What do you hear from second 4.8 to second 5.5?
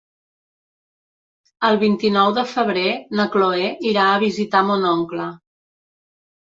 oncle.